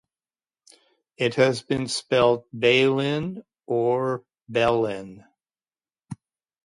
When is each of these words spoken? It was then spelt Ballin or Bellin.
It 1.17 1.37
was 1.37 1.63
then 1.65 1.87
spelt 1.87 2.47
Ballin 2.51 3.43
or 3.67 4.23
Bellin. 4.49 5.23